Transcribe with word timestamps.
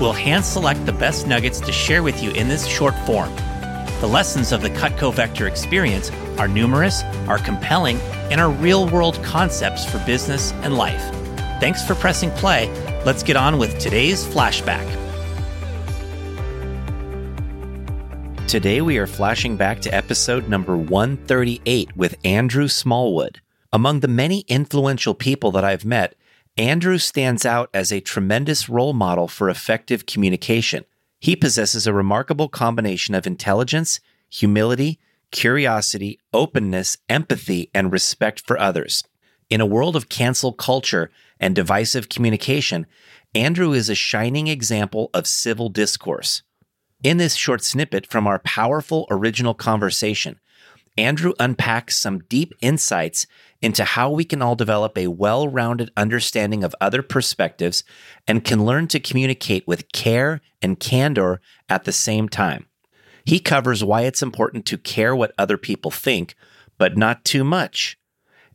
We'll 0.00 0.12
hand 0.12 0.44
select 0.44 0.86
the 0.86 0.92
best 0.92 1.26
nuggets 1.26 1.60
to 1.60 1.72
share 1.72 2.04
with 2.04 2.22
you 2.22 2.30
in 2.30 2.48
this 2.48 2.66
short 2.66 2.94
form. 3.00 3.34
The 4.00 4.06
lessons 4.06 4.52
of 4.52 4.62
the 4.62 4.70
Cutco 4.70 5.12
Vector 5.12 5.48
experience 5.48 6.12
are 6.38 6.46
numerous, 6.46 7.02
are 7.26 7.38
compelling, 7.38 7.98
and 8.30 8.40
are 8.40 8.48
real 8.50 8.88
world 8.88 9.20
concepts 9.24 9.84
for 9.84 9.98
business 10.06 10.52
and 10.62 10.76
life. 10.76 11.02
Thanks 11.58 11.84
for 11.84 11.96
pressing 11.96 12.30
play. 12.32 12.68
Let's 13.04 13.24
get 13.24 13.36
on 13.36 13.58
with 13.58 13.76
today's 13.80 14.24
flashback. 14.24 14.86
Today 18.46 18.80
we 18.80 18.98
are 18.98 19.06
flashing 19.08 19.56
back 19.56 19.80
to 19.80 19.92
episode 19.92 20.48
number 20.48 20.76
138 20.76 21.96
with 21.96 22.14
Andrew 22.24 22.68
Smallwood. 22.68 23.40
Among 23.72 24.00
the 24.00 24.08
many 24.08 24.44
influential 24.46 25.14
people 25.14 25.50
that 25.50 25.64
I've 25.64 25.84
met, 25.84 26.14
Andrew 26.58 26.98
stands 26.98 27.46
out 27.46 27.70
as 27.72 27.92
a 27.92 28.00
tremendous 28.00 28.68
role 28.68 28.92
model 28.92 29.28
for 29.28 29.48
effective 29.48 30.06
communication. 30.06 30.84
He 31.20 31.36
possesses 31.36 31.86
a 31.86 31.92
remarkable 31.92 32.48
combination 32.48 33.14
of 33.14 33.28
intelligence, 33.28 34.00
humility, 34.28 34.98
curiosity, 35.30 36.18
openness, 36.32 36.98
empathy, 37.08 37.70
and 37.72 37.92
respect 37.92 38.44
for 38.44 38.58
others. 38.58 39.04
In 39.48 39.60
a 39.60 39.66
world 39.66 39.94
of 39.94 40.08
cancel 40.08 40.52
culture 40.52 41.12
and 41.38 41.54
divisive 41.54 42.08
communication, 42.08 42.86
Andrew 43.36 43.72
is 43.72 43.88
a 43.88 43.94
shining 43.94 44.48
example 44.48 45.10
of 45.14 45.28
civil 45.28 45.68
discourse. 45.68 46.42
In 47.04 47.18
this 47.18 47.36
short 47.36 47.62
snippet 47.62 48.04
from 48.04 48.26
our 48.26 48.40
powerful 48.40 49.06
original 49.10 49.54
conversation, 49.54 50.40
Andrew 50.98 51.32
unpacks 51.38 51.96
some 51.96 52.18
deep 52.18 52.52
insights 52.60 53.28
into 53.62 53.84
how 53.84 54.10
we 54.10 54.24
can 54.24 54.42
all 54.42 54.56
develop 54.56 54.98
a 54.98 55.06
well 55.06 55.46
rounded 55.46 55.92
understanding 55.96 56.64
of 56.64 56.74
other 56.80 57.02
perspectives 57.02 57.84
and 58.26 58.44
can 58.44 58.66
learn 58.66 58.88
to 58.88 58.98
communicate 58.98 59.64
with 59.68 59.92
care 59.92 60.40
and 60.60 60.80
candor 60.80 61.40
at 61.68 61.84
the 61.84 61.92
same 61.92 62.28
time. 62.28 62.66
He 63.24 63.38
covers 63.38 63.84
why 63.84 64.02
it's 64.02 64.22
important 64.22 64.66
to 64.66 64.76
care 64.76 65.14
what 65.14 65.34
other 65.38 65.56
people 65.56 65.92
think, 65.92 66.34
but 66.78 66.96
not 66.96 67.24
too 67.24 67.44
much, 67.44 67.96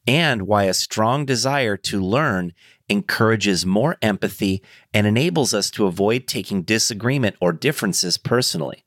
and 0.06 0.42
why 0.42 0.66
a 0.66 0.74
strong 0.74 1.26
desire 1.26 1.78
to 1.78 2.04
learn 2.04 2.52
encourages 2.90 3.66
more 3.66 3.96
empathy 4.02 4.62
and 4.94 5.08
enables 5.08 5.54
us 5.54 5.72
to 5.72 5.86
avoid 5.86 6.28
taking 6.28 6.64
disagreement 6.64 7.38
or 7.40 7.54
differences 7.54 8.18
personally. 8.18 8.84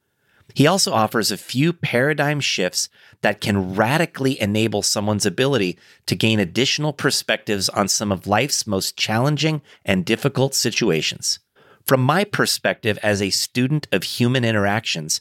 He 0.54 0.66
also 0.66 0.92
offers 0.92 1.30
a 1.30 1.36
few 1.36 1.72
paradigm 1.72 2.40
shifts 2.40 2.88
that 3.20 3.40
can 3.40 3.74
radically 3.74 4.40
enable 4.40 4.82
someone's 4.82 5.26
ability 5.26 5.78
to 6.06 6.16
gain 6.16 6.38
additional 6.38 6.92
perspectives 6.92 7.68
on 7.68 7.88
some 7.88 8.12
of 8.12 8.26
life's 8.26 8.66
most 8.66 8.96
challenging 8.96 9.60
and 9.84 10.04
difficult 10.04 10.54
situations. 10.54 11.40
From 11.84 12.00
my 12.00 12.24
perspective 12.24 12.98
as 13.02 13.20
a 13.20 13.30
student 13.30 13.86
of 13.92 14.02
human 14.02 14.44
interactions, 14.44 15.20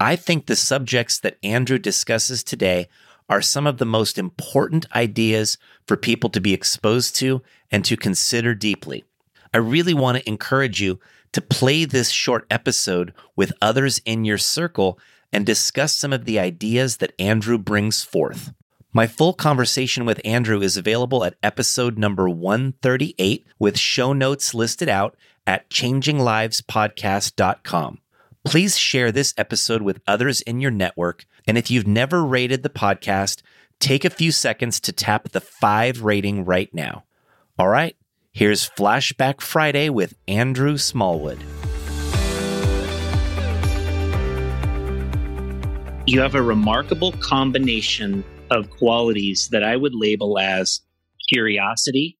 I 0.00 0.16
think 0.16 0.46
the 0.46 0.56
subjects 0.56 1.18
that 1.20 1.38
Andrew 1.42 1.78
discusses 1.78 2.42
today 2.42 2.88
are 3.28 3.40
some 3.40 3.66
of 3.66 3.78
the 3.78 3.86
most 3.86 4.18
important 4.18 4.86
ideas 4.94 5.56
for 5.86 5.96
people 5.96 6.28
to 6.30 6.40
be 6.40 6.52
exposed 6.52 7.16
to 7.16 7.42
and 7.70 7.84
to 7.84 7.96
consider 7.96 8.54
deeply. 8.54 9.04
I 9.54 9.58
really 9.58 9.94
want 9.94 10.18
to 10.18 10.28
encourage 10.28 10.80
you 10.80 10.98
to 11.34 11.40
play 11.40 11.84
this 11.84 12.10
short 12.10 12.46
episode 12.50 13.14
with 13.36 13.52
others 13.60 14.00
in 14.06 14.24
your 14.24 14.38
circle 14.38 14.98
and 15.32 15.44
discuss 15.44 15.94
some 15.94 16.12
of 16.12 16.24
the 16.24 16.38
ideas 16.38 16.96
that 16.98 17.12
Andrew 17.18 17.58
brings 17.58 18.02
forth. 18.02 18.52
My 18.92 19.08
full 19.08 19.32
conversation 19.32 20.04
with 20.04 20.20
Andrew 20.24 20.62
is 20.62 20.76
available 20.76 21.24
at 21.24 21.34
episode 21.42 21.98
number 21.98 22.28
138 22.28 23.44
with 23.58 23.76
show 23.76 24.12
notes 24.12 24.54
listed 24.54 24.88
out 24.88 25.16
at 25.44 25.68
changinglivespodcast.com. 25.70 27.98
Please 28.44 28.78
share 28.78 29.10
this 29.10 29.34
episode 29.36 29.82
with 29.82 30.00
others 30.06 30.40
in 30.42 30.60
your 30.60 30.70
network. 30.70 31.26
And 31.48 31.58
if 31.58 31.68
you've 31.70 31.88
never 31.88 32.24
rated 32.24 32.62
the 32.62 32.70
podcast, 32.70 33.42
take 33.80 34.04
a 34.04 34.10
few 34.10 34.30
seconds 34.30 34.78
to 34.80 34.92
tap 34.92 35.30
the 35.30 35.40
five 35.40 36.02
rating 36.02 36.44
right 36.44 36.72
now. 36.72 37.02
All 37.58 37.68
right, 37.68 37.96
Here's 38.36 38.68
Flashback 38.68 39.40
Friday 39.40 39.90
with 39.90 40.14
Andrew 40.26 40.76
Smallwood. 40.76 41.38
You 46.08 46.20
have 46.20 46.34
a 46.34 46.42
remarkable 46.42 47.12
combination 47.12 48.24
of 48.50 48.70
qualities 48.70 49.50
that 49.52 49.62
I 49.62 49.76
would 49.76 49.94
label 49.94 50.36
as 50.40 50.80
curiosity, 51.32 52.18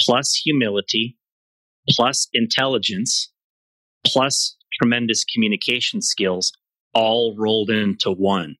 plus 0.00 0.34
humility, 0.34 1.16
plus 1.88 2.26
intelligence, 2.32 3.30
plus 4.04 4.56
tremendous 4.72 5.24
communication 5.32 6.02
skills, 6.02 6.50
all 6.94 7.36
rolled 7.38 7.70
into 7.70 8.10
one. 8.10 8.56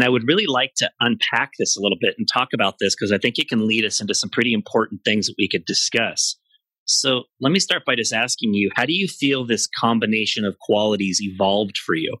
And 0.00 0.06
I 0.06 0.08
would 0.08 0.26
really 0.26 0.46
like 0.46 0.72
to 0.78 0.90
unpack 1.00 1.50
this 1.58 1.76
a 1.76 1.80
little 1.82 1.98
bit 2.00 2.14
and 2.16 2.26
talk 2.32 2.48
about 2.54 2.76
this 2.80 2.96
because 2.96 3.12
I 3.12 3.18
think 3.18 3.38
it 3.38 3.50
can 3.50 3.66
lead 3.66 3.84
us 3.84 4.00
into 4.00 4.14
some 4.14 4.30
pretty 4.30 4.54
important 4.54 5.02
things 5.04 5.26
that 5.26 5.34
we 5.36 5.46
could 5.46 5.66
discuss. 5.66 6.38
So 6.86 7.24
let 7.38 7.52
me 7.52 7.58
start 7.58 7.82
by 7.84 7.96
just 7.96 8.14
asking 8.14 8.54
you 8.54 8.70
how 8.74 8.86
do 8.86 8.94
you 8.94 9.06
feel 9.06 9.44
this 9.44 9.68
combination 9.78 10.46
of 10.46 10.58
qualities 10.58 11.20
evolved 11.20 11.76
for 11.76 11.94
you? 11.94 12.16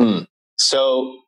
Hmm. 0.00 0.20
So 0.56 1.18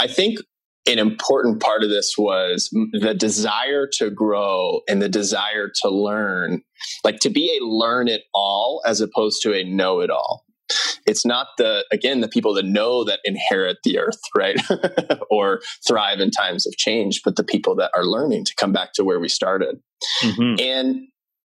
I 0.00 0.08
think 0.08 0.40
an 0.88 0.98
important 0.98 1.62
part 1.62 1.84
of 1.84 1.90
this 1.90 2.14
was 2.18 2.68
the 2.72 3.14
desire 3.14 3.88
to 3.98 4.10
grow 4.10 4.80
and 4.88 5.00
the 5.00 5.08
desire 5.08 5.70
to 5.82 5.90
learn, 5.90 6.60
like 7.04 7.20
to 7.20 7.30
be 7.30 7.56
a 7.56 7.64
learn 7.64 8.08
it 8.08 8.22
all 8.34 8.82
as 8.84 9.00
opposed 9.00 9.42
to 9.42 9.54
a 9.54 9.62
know 9.62 10.00
it 10.00 10.10
all 10.10 10.44
it's 11.06 11.24
not 11.26 11.48
the 11.58 11.84
again 11.92 12.20
the 12.20 12.28
people 12.28 12.54
that 12.54 12.64
know 12.64 13.04
that 13.04 13.20
inherit 13.24 13.78
the 13.84 13.98
earth 13.98 14.20
right? 14.36 14.60
Or 15.30 15.60
thrive 15.86 16.20
in 16.20 16.30
times 16.30 16.66
of 16.66 16.76
change 16.76 17.22
but 17.24 17.36
the 17.36 17.44
people 17.44 17.74
that 17.76 17.90
are 17.96 18.04
learning 18.04 18.44
to 18.44 18.54
come 18.56 18.72
back 18.72 18.92
to 18.94 19.04
where 19.04 19.20
we 19.20 19.28
started. 19.28 19.80
Mm-hmm. 20.22 20.60
and 20.60 21.08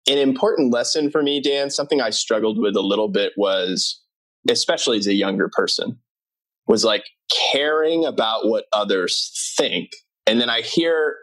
an 0.08 0.18
important 0.18 0.72
lesson 0.72 1.10
for 1.10 1.22
me 1.22 1.40
dan 1.40 1.70
something 1.70 2.00
i 2.00 2.10
struggled 2.10 2.58
with 2.58 2.76
a 2.76 2.82
little 2.82 3.08
bit 3.08 3.32
was 3.36 4.02
especially 4.50 4.98
as 4.98 5.06
a 5.06 5.14
younger 5.14 5.48
person 5.48 5.98
was 6.66 6.84
like 6.84 7.04
caring 7.52 8.04
about 8.04 8.46
what 8.46 8.64
others 8.72 9.30
think. 9.56 9.90
And 10.26 10.40
then 10.40 10.50
i 10.50 10.60
hear 10.60 11.16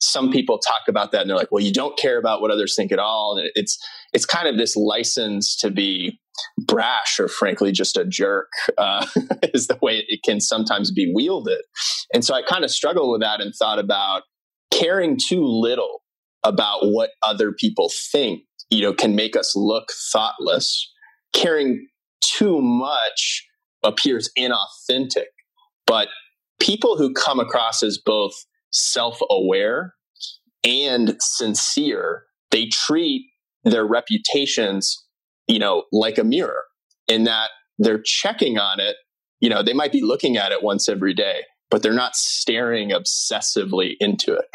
some 0.00 0.30
people 0.30 0.58
talk 0.58 0.82
about 0.88 1.12
that 1.12 1.22
and 1.22 1.30
they're 1.30 1.36
like 1.36 1.50
well 1.50 1.62
you 1.62 1.72
don't 1.72 1.98
care 1.98 2.18
about 2.18 2.40
what 2.40 2.50
others 2.50 2.74
think 2.74 2.92
at 2.92 2.98
all. 2.98 3.36
And 3.38 3.50
it's 3.54 3.78
it's 4.12 4.26
kind 4.26 4.48
of 4.48 4.56
this 4.56 4.76
license 4.76 5.56
to 5.56 5.70
be 5.70 6.18
brash 6.66 7.18
or 7.18 7.28
frankly 7.28 7.72
just 7.72 7.96
a 7.96 8.04
jerk 8.04 8.48
uh, 8.76 9.06
is 9.54 9.68
the 9.68 9.78
way 9.80 10.04
it 10.08 10.20
can 10.24 10.40
sometimes 10.40 10.90
be 10.90 11.10
wielded. 11.14 11.62
And 12.12 12.24
so 12.24 12.34
i 12.34 12.42
kind 12.42 12.64
of 12.64 12.70
struggled 12.70 13.10
with 13.10 13.22
that 13.22 13.40
and 13.40 13.54
thought 13.54 13.78
about 13.78 14.22
caring 14.70 15.18
too 15.18 15.44
little 15.44 16.02
about 16.44 16.80
what 16.82 17.10
other 17.26 17.52
people 17.52 17.90
think 18.12 18.42
you 18.70 18.82
know 18.82 18.92
can 18.92 19.14
make 19.14 19.36
us 19.36 19.54
look 19.56 19.88
thoughtless. 20.12 20.92
Caring 21.32 21.86
too 22.22 22.60
much 22.62 23.46
appears 23.82 24.30
inauthentic 24.38 25.26
but 25.86 26.08
people 26.60 26.96
who 26.96 27.12
come 27.12 27.40
across 27.40 27.82
as 27.82 27.98
both 27.98 28.34
self-aware 28.76 29.94
and 30.64 31.16
sincere 31.20 32.24
they 32.50 32.66
treat 32.66 33.26
their 33.64 33.84
reputations 33.84 35.06
you 35.48 35.58
know, 35.58 35.84
like 35.92 36.18
a 36.18 36.24
mirror 36.24 36.64
in 37.08 37.24
that 37.24 37.50
they're 37.78 38.02
checking 38.04 38.58
on 38.58 38.80
it. 38.80 38.96
You 39.40 39.50
know, 39.50 39.62
they 39.62 39.72
might 39.72 39.92
be 39.92 40.02
looking 40.02 40.36
at 40.36 40.52
it 40.52 40.62
once 40.62 40.88
every 40.88 41.14
day, 41.14 41.42
but 41.70 41.82
they're 41.82 41.92
not 41.92 42.16
staring 42.16 42.90
obsessively 42.90 43.94
into 44.00 44.34
it, 44.34 44.46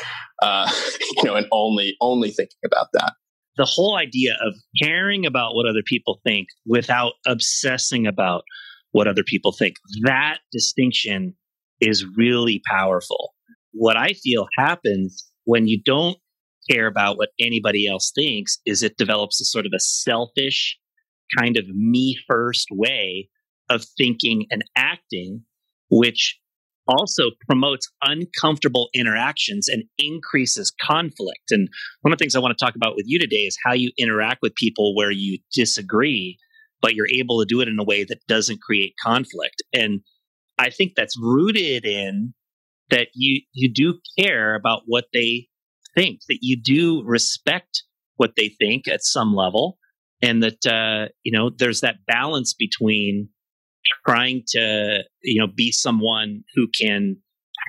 uh, 0.42 0.70
you 1.18 1.24
know, 1.24 1.36
and 1.36 1.48
only, 1.52 1.96
only 2.02 2.32
thinking 2.32 2.60
about 2.66 2.88
that. 2.94 3.14
The 3.58 3.66
whole 3.66 3.98
idea 3.98 4.34
of 4.46 4.56
caring 4.82 5.26
about 5.26 5.56
what 5.56 5.68
other 5.68 5.84
people 5.86 6.20
think 6.26 6.48
without 6.66 7.14
obsessing 7.28 8.08
about 8.08 8.44
what 8.92 9.08
other 9.08 9.24
people 9.24 9.52
think, 9.52 9.76
that 10.04 10.40
distinction 10.52 11.36
is 11.80 12.06
really 12.18 12.62
powerful. 12.70 13.34
What 13.74 13.98
I 13.98 14.14
feel 14.14 14.48
happens 14.58 15.28
when 15.46 15.68
you 15.68 15.82
don't 15.84 16.18
care 16.70 16.88
about 16.88 17.18
what 17.18 17.30
anybody 17.40 17.88
else 17.88 18.12
thinks 18.14 18.60
is 18.66 18.84
it 18.84 18.98
develops 18.98 19.42
a 19.42 19.46
sort 19.46 19.66
of 19.66 19.72
a 19.76 19.80
selfish 19.80 20.78
kind 21.38 21.58
of 21.58 21.68
me 21.68 22.18
first 22.28 22.68
way 22.72 23.30
of 23.70 23.86
thinking 23.98 24.46
and 24.52 24.64
acting, 24.76 25.44
which 25.90 26.38
also 26.88 27.32
promotes 27.48 27.90
uncomfortable 28.04 28.90
interactions 28.94 29.68
and 29.68 29.84
increases 29.98 30.74
conflict. 30.82 31.52
And 31.52 31.70
one 32.02 32.12
of 32.12 32.20
the 32.20 32.24
things 32.24 32.36
I 32.36 32.40
want 32.40 32.58
to 32.58 32.66
talk 32.66 32.76
about 32.76 32.96
with 32.96 33.06
you 33.08 33.20
today 33.20 33.46
is 33.46 33.58
how 33.66 33.74
you 33.74 33.92
interact 33.98 34.40
with 34.42 34.56
people 34.56 34.96
where 34.96 35.12
you 35.12 35.40
disagree, 35.54 36.38
but 36.82 36.96
you're 36.96 37.08
able 37.08 37.40
to 37.40 37.46
do 37.48 37.62
it 37.62 37.68
in 37.68 37.80
a 37.80 37.84
way 37.84 38.04
that 38.04 38.26
doesn't 38.28 38.62
create 38.62 38.94
conflict. 39.02 39.64
And 39.74 40.02
I 40.60 40.70
think 40.70 40.94
that's 40.96 41.18
rooted 41.20 41.86
in 41.86 42.34
that 42.92 43.08
you 43.14 43.42
you 43.54 43.72
do 43.74 44.00
care 44.20 44.56
about 44.56 44.84
what 44.86 45.06
they 45.14 45.48
think, 45.96 46.20
that 46.30 46.40
you 46.42 46.62
do 46.62 47.04
respect 47.06 47.84
what 48.18 48.36
they 48.38 48.50
think 48.60 48.88
at 48.88 49.04
some 49.04 49.34
level, 49.34 49.78
and 50.22 50.44
that 50.44 50.66
uh, 50.66 51.10
you 51.24 51.32
know 51.32 51.50
there's 51.50 51.82
that 51.82 52.06
balance 52.06 52.54
between 52.54 53.30
trying 54.06 54.44
to 54.50 55.00
you 55.24 55.42
know 55.42 55.48
be 55.48 55.72
someone 55.72 56.44
who 56.56 56.68
can 56.80 57.18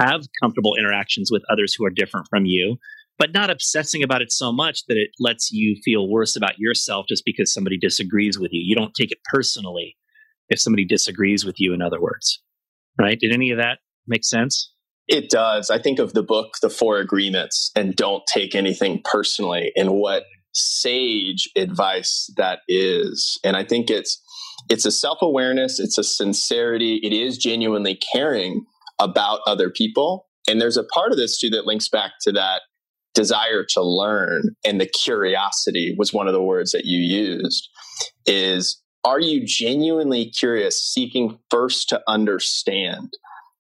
have 0.01 0.23
comfortable 0.43 0.75
interactions 0.79 1.31
with 1.33 1.43
others 1.51 1.75
who 1.75 1.85
are 1.85 1.91
different 1.91 2.27
from 2.29 2.45
you 2.45 2.77
but 3.19 3.33
not 3.33 3.51
obsessing 3.51 4.03
about 4.03 4.23
it 4.23 4.33
so 4.33 4.51
much 4.51 4.85
that 4.89 4.97
it 4.97 5.11
lets 5.21 5.53
you 5.53 5.77
feel 5.85 6.09
worse 6.09 6.35
about 6.35 6.59
yourself 6.59 7.07
just 7.09 7.23
because 7.25 7.53
somebody 7.53 7.79
disagrees 7.79 8.39
with 8.39 8.53
you. 8.53 8.61
You 8.65 8.75
don't 8.75 8.95
take 8.95 9.13
it 9.13 9.19
personally 9.33 9.97
if 10.49 10.59
somebody 10.59 10.85
disagrees 10.85 11.45
with 11.45 11.61
you 11.61 11.73
in 11.73 11.83
other 11.83 12.01
words. 12.01 12.43
Right? 12.99 13.19
Did 13.21 13.33
any 13.33 13.53
of 13.53 13.59
that 13.59 13.79
make 14.09 14.25
sense 14.25 14.72
it 15.09 15.31
does. 15.31 15.71
I 15.71 15.79
think 15.79 15.99
of 15.99 16.13
the 16.13 16.23
book 16.23 16.55
the 16.63 16.71
four 16.71 16.99
agreements 16.99 17.71
and 17.75 17.95
don't 17.95 18.23
take 18.33 18.55
anything 18.55 19.03
personally 19.05 19.73
and 19.77 19.91
what 19.91 20.25
sage 20.53 21.51
advice 21.57 22.31
that 22.37 22.61
is. 22.69 23.39
And 23.43 23.57
i 23.57 23.65
think 23.65 23.89
it's 23.91 24.23
it's 24.69 24.85
a 24.85 24.91
self-awareness 24.91 25.81
it's 25.81 25.99
a 25.99 26.05
sincerity 26.05 27.01
it 27.03 27.13
is 27.13 27.39
genuinely 27.39 27.99
caring 28.13 28.65
about 28.99 29.41
other 29.47 29.71
people. 29.71 30.29
And 30.49 30.61
there's 30.61 30.77
a 30.77 30.85
part 30.85 31.13
of 31.13 31.19
this 31.19 31.39
too 31.39 31.51
that 31.51 31.67
links 31.67 31.89
back 31.89 32.13
to 32.23 32.33
that 32.33 32.63
desire 33.15 33.65
to 33.71 33.83
learn 33.83 34.55
and 34.65 34.81
the 34.81 34.87
curiosity 34.87 35.95
was 35.99 36.13
one 36.13 36.27
of 36.27 36.33
the 36.33 36.43
words 36.43 36.73
that 36.73 36.85
you 36.85 36.99
used 36.99 37.69
is 38.27 38.81
are 39.05 39.21
you 39.21 39.45
genuinely 39.45 40.31
curious 40.31 40.81
seeking 40.81 41.39
first 41.51 41.89
to 41.89 42.01
understand 42.09 43.13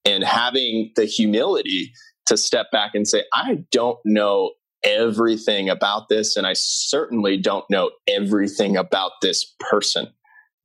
and 0.04 0.24
having 0.24 0.92
the 0.96 1.04
humility 1.04 1.92
to 2.26 2.36
step 2.36 2.66
back 2.70 2.92
and 2.94 3.06
say 3.06 3.24
i 3.34 3.64
don't 3.70 3.98
know 4.04 4.52
everything 4.84 5.68
about 5.68 6.08
this 6.08 6.36
and 6.36 6.46
i 6.46 6.52
certainly 6.54 7.36
don't 7.36 7.64
know 7.70 7.90
everything 8.08 8.76
about 8.76 9.12
this 9.20 9.54
person 9.60 10.08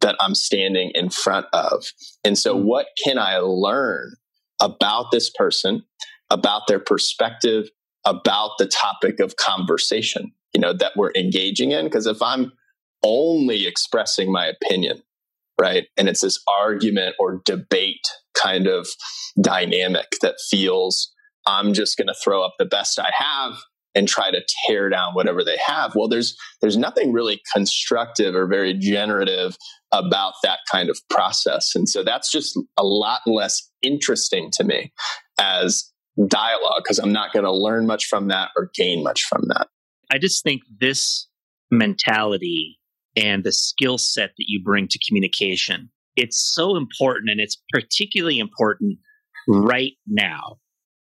that 0.02 0.16
I'm 0.20 0.36
standing 0.36 0.92
in 0.94 1.10
front 1.10 1.48
of. 1.54 1.92
And 2.24 2.38
so, 2.38 2.58
hmm. 2.58 2.66
what 2.66 2.88
can 3.04 3.18
I 3.18 3.38
learn 3.38 4.14
about 4.62 5.12
this 5.12 5.30
person, 5.30 5.84
about 6.30 6.64
their 6.68 6.80
perspective, 6.80 7.70
about 8.06 8.52
the 8.58 8.68
topic 8.68 9.20
of 9.20 9.36
conversation, 9.36 10.32
you 10.54 10.62
know, 10.62 10.74
that 10.74 10.94
we're 10.96 11.14
engaging 11.16 11.72
in? 11.72 11.86
Because 11.86 12.08
if 12.08 12.22
I'm 12.22 12.52
only 13.04 13.68
expressing 13.68 14.32
my 14.32 14.48
opinion, 14.48 15.02
right, 15.60 15.86
and 15.98 16.08
it's 16.08 16.22
this 16.22 16.42
argument 16.60 17.16
or 17.20 17.42
debate 17.46 18.08
kind 18.36 18.68
of 18.68 18.88
dynamic 19.42 20.08
that 20.22 20.36
feels 20.50 21.12
I'm 21.46 21.74
just 21.74 21.98
going 21.98 22.08
to 22.08 22.16
throw 22.24 22.44
up 22.44 22.56
the 22.60 22.66
best 22.66 23.00
I 23.00 23.10
have 23.18 23.58
and 23.96 24.08
try 24.08 24.30
to 24.30 24.42
tear 24.68 24.90
down 24.90 25.14
whatever 25.14 25.44
they 25.44 25.58
have. 25.66 25.96
Well 25.96 26.08
there's 26.08 26.38
there's 26.62 26.78
nothing 26.78 27.12
really 27.12 27.42
constructive 27.52 28.36
or 28.36 28.48
very 28.48 28.74
generative 28.74 29.58
about 29.92 30.34
that 30.44 30.60
kind 30.72 30.90
of 30.90 31.00
process. 31.10 31.74
And 31.74 31.90
so 31.90 32.04
that's 32.04 32.32
just 32.32 32.60
a 32.78 32.84
lot 32.84 33.22
less 33.26 33.68
interesting 33.82 34.50
to 34.54 34.64
me 34.64 34.92
as 35.40 35.92
dialogue 36.28 36.82
because 36.84 36.98
i'm 36.98 37.14
not 37.14 37.32
going 37.32 37.46
to 37.46 37.52
learn 37.52 37.86
much 37.86 38.06
from 38.08 38.28
that 38.28 38.50
or 38.58 38.72
gain 38.74 39.04
much 39.04 39.24
from 39.24 39.44
that. 39.48 39.68
I 40.12 40.18
just 40.18 40.44
think 40.44 40.64
this 40.80 41.28
mentality 41.70 42.80
and 43.18 43.44
the 43.44 43.52
skill 43.52 43.98
set 43.98 44.30
that 44.38 44.46
you 44.48 44.62
bring 44.64 44.88
to 44.88 45.00
communication 45.06 45.90
it's 46.16 46.38
so 46.56 46.78
important 46.78 47.30
and 47.30 47.42
it's 47.42 47.62
particularly 47.74 48.40
important 48.40 48.98
right 49.48 49.94
now 50.08 50.58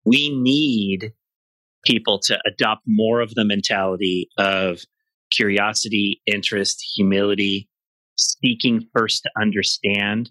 we 0.04 0.30
need 0.34 1.12
people 1.84 2.18
to 2.18 2.38
adopt 2.46 2.82
more 2.86 3.20
of 3.20 3.34
the 3.34 3.44
mentality 3.44 4.28
of 4.38 4.80
curiosity, 5.30 6.20
interest, 6.26 6.82
humility, 6.94 7.68
seeking 8.16 8.86
first 8.94 9.22
to 9.22 9.30
understand, 9.40 10.30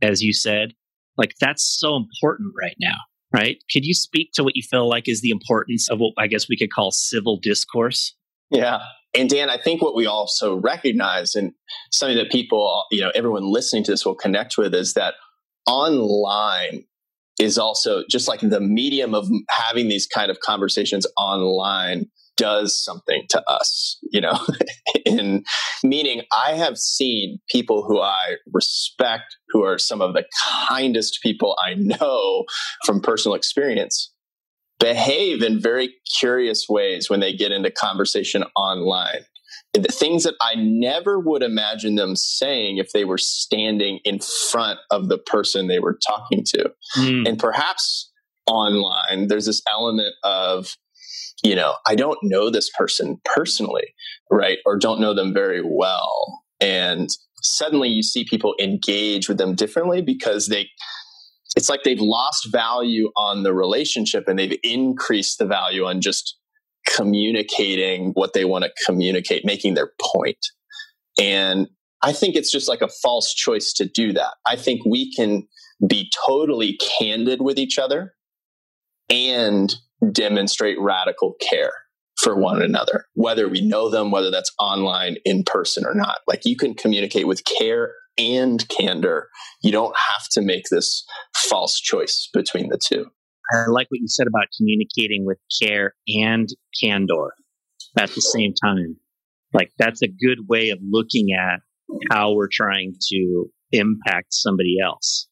as 0.00 0.22
you 0.22 0.32
said. 0.32 0.74
Like 1.16 1.34
that's 1.40 1.62
so 1.78 1.96
important 1.96 2.52
right 2.60 2.76
now, 2.80 2.96
right? 3.34 3.58
Could 3.70 3.84
you 3.84 3.94
speak 3.94 4.30
to 4.34 4.44
what 4.44 4.56
you 4.56 4.62
feel 4.62 4.88
like 4.88 5.08
is 5.08 5.20
the 5.20 5.30
importance 5.30 5.90
of 5.90 5.98
what 5.98 6.14
I 6.18 6.26
guess 6.26 6.48
we 6.48 6.56
could 6.56 6.72
call 6.72 6.90
civil 6.90 7.38
discourse? 7.38 8.14
Yeah. 8.50 8.80
And 9.14 9.28
Dan, 9.28 9.50
I 9.50 9.58
think 9.58 9.82
what 9.82 9.94
we 9.94 10.06
also 10.06 10.56
recognize 10.56 11.34
and 11.34 11.52
something 11.90 12.16
that 12.16 12.30
people, 12.30 12.84
you 12.90 13.00
know, 13.00 13.12
everyone 13.14 13.44
listening 13.44 13.84
to 13.84 13.90
this 13.90 14.06
will 14.06 14.14
connect 14.14 14.56
with 14.56 14.74
is 14.74 14.94
that 14.94 15.14
online 15.66 16.84
is 17.38 17.58
also 17.58 18.04
just 18.10 18.28
like 18.28 18.40
the 18.40 18.60
medium 18.60 19.14
of 19.14 19.28
having 19.50 19.88
these 19.88 20.06
kind 20.06 20.30
of 20.30 20.40
conversations 20.40 21.06
online 21.18 22.06
does 22.36 22.82
something 22.82 23.24
to 23.28 23.42
us, 23.48 23.98
you 24.10 24.20
know, 24.20 24.38
in 25.06 25.44
meaning 25.84 26.22
I 26.46 26.54
have 26.54 26.78
seen 26.78 27.38
people 27.50 27.84
who 27.86 28.00
I 28.00 28.36
respect, 28.52 29.36
who 29.50 29.62
are 29.64 29.78
some 29.78 30.00
of 30.00 30.14
the 30.14 30.24
kindest 30.68 31.18
people 31.22 31.56
I 31.64 31.74
know 31.74 32.44
from 32.86 33.00
personal 33.00 33.34
experience, 33.34 34.12
behave 34.82 35.42
in 35.42 35.60
very 35.60 35.94
curious 36.18 36.66
ways 36.68 37.08
when 37.08 37.20
they 37.20 37.32
get 37.32 37.52
into 37.52 37.70
conversation 37.70 38.44
online 38.56 39.24
the 39.74 39.82
things 39.90 40.24
that 40.24 40.34
I 40.40 40.54
never 40.56 41.18
would 41.18 41.42
imagine 41.42 41.94
them 41.94 42.14
saying 42.14 42.76
if 42.76 42.92
they 42.92 43.04
were 43.04 43.18
standing 43.18 44.00
in 44.04 44.18
front 44.20 44.78
of 44.90 45.08
the 45.08 45.18
person 45.18 45.66
they 45.66 45.78
were 45.78 45.98
talking 46.06 46.44
to. 46.44 46.72
Mm. 46.98 47.28
And 47.28 47.38
perhaps 47.38 48.10
online, 48.46 49.28
there's 49.28 49.46
this 49.46 49.62
element 49.72 50.14
of, 50.24 50.76
you 51.42 51.54
know, 51.54 51.76
I 51.86 51.94
don't 51.94 52.18
know 52.22 52.50
this 52.50 52.70
person 52.70 53.20
personally, 53.24 53.94
right? 54.30 54.58
Or 54.66 54.78
don't 54.78 55.00
know 55.00 55.14
them 55.14 55.32
very 55.32 55.62
well. 55.64 56.42
And 56.60 57.08
suddenly 57.40 57.88
you 57.88 58.02
see 58.02 58.24
people 58.24 58.54
engage 58.60 59.26
with 59.28 59.38
them 59.38 59.54
differently 59.54 60.02
because 60.02 60.48
they, 60.48 60.68
it's 61.56 61.68
like 61.68 61.82
they've 61.82 62.00
lost 62.00 62.50
value 62.50 63.10
on 63.16 63.42
the 63.42 63.52
relationship 63.52 64.28
and 64.28 64.38
they've 64.38 64.58
increased 64.62 65.38
the 65.38 65.46
value 65.46 65.84
on 65.84 66.00
just 66.00 66.36
communicating 66.86 68.12
what 68.14 68.32
they 68.32 68.44
want 68.44 68.64
to 68.64 68.70
communicate, 68.86 69.44
making 69.44 69.74
their 69.74 69.92
point. 70.00 70.38
And 71.20 71.68
I 72.02 72.12
think 72.12 72.34
it's 72.34 72.50
just 72.50 72.68
like 72.68 72.82
a 72.82 72.88
false 72.88 73.32
choice 73.32 73.72
to 73.74 73.84
do 73.84 74.12
that. 74.14 74.34
I 74.46 74.56
think 74.56 74.84
we 74.84 75.12
can 75.14 75.46
be 75.86 76.10
totally 76.26 76.78
candid 76.98 77.42
with 77.42 77.58
each 77.58 77.78
other 77.78 78.14
and 79.08 79.72
demonstrate 80.10 80.80
radical 80.80 81.34
care 81.40 81.72
for 82.16 82.36
one 82.36 82.62
another, 82.62 83.06
whether 83.14 83.48
we 83.48 83.60
know 83.60 83.88
them, 83.88 84.10
whether 84.10 84.30
that's 84.30 84.52
online, 84.58 85.16
in 85.24 85.42
person, 85.44 85.84
or 85.84 85.94
not. 85.94 86.18
Like 86.26 86.42
you 86.44 86.56
can 86.56 86.74
communicate 86.74 87.26
with 87.26 87.42
care 87.44 87.94
and 88.18 88.66
candor. 88.68 89.28
You 89.62 89.72
don't 89.72 89.94
have 89.96 90.28
to 90.32 90.42
make 90.42 90.64
this 90.70 91.04
false 91.34 91.78
choice 91.78 92.28
between 92.32 92.68
the 92.68 92.78
two. 92.84 93.06
I 93.52 93.68
like 93.68 93.88
what 93.90 94.00
you 94.00 94.08
said 94.08 94.26
about 94.26 94.46
communicating 94.56 95.26
with 95.26 95.38
care 95.60 95.94
and 96.08 96.48
candor 96.80 97.34
at 97.98 98.10
the 98.10 98.20
same 98.20 98.54
time. 98.54 98.96
Like 99.52 99.70
that's 99.78 100.02
a 100.02 100.08
good 100.08 100.48
way 100.48 100.70
of 100.70 100.78
looking 100.82 101.28
at 101.38 101.60
how 102.10 102.32
we're 102.32 102.48
trying 102.50 102.94
to 103.10 103.46
impact 103.72 104.28
somebody 104.30 104.76
else 104.82 105.28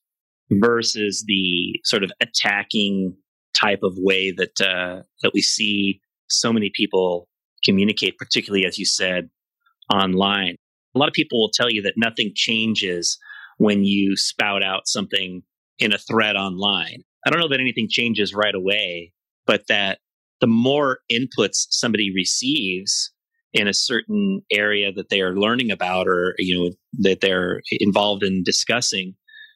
versus 0.50 1.24
the 1.26 1.80
sort 1.84 2.02
of 2.02 2.10
attacking 2.20 3.16
type 3.54 3.80
of 3.82 3.94
way 3.96 4.32
that 4.32 4.60
uh, 4.60 5.02
that 5.22 5.32
we 5.32 5.40
see 5.40 6.00
so 6.28 6.52
many 6.52 6.70
people 6.74 7.28
communicate, 7.64 8.18
particularly 8.18 8.66
as 8.66 8.78
you 8.78 8.84
said 8.84 9.30
online. 9.92 10.56
A 10.94 10.98
lot 10.98 11.08
of 11.08 11.14
people 11.14 11.40
will 11.40 11.50
tell 11.52 11.70
you 11.70 11.82
that 11.82 11.94
nothing 11.96 12.32
changes 12.34 13.18
when 13.58 13.84
you 13.84 14.16
spout 14.16 14.62
out 14.62 14.86
something 14.86 15.42
in 15.78 15.92
a 15.92 15.98
thread 15.98 16.36
online. 16.36 17.02
I 17.26 17.30
don't 17.30 17.40
know 17.40 17.48
that 17.48 17.60
anything 17.60 17.88
changes 17.90 18.34
right 18.34 18.54
away, 18.54 19.12
but 19.46 19.66
that 19.68 19.98
the 20.40 20.46
more 20.46 20.98
inputs 21.12 21.66
somebody 21.70 22.12
receives 22.14 23.12
in 23.52 23.68
a 23.68 23.74
certain 23.74 24.42
area 24.52 24.92
that 24.92 25.08
they 25.08 25.20
are 25.20 25.36
learning 25.36 25.70
about 25.70 26.06
or 26.06 26.34
you 26.38 26.56
know 26.56 26.70
that 27.00 27.20
they're 27.20 27.60
involved 27.72 28.22
in 28.22 28.42
discussing 28.44 29.14